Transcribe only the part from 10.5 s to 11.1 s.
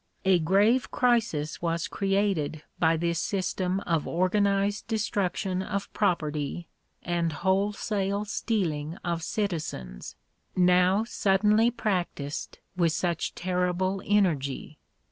now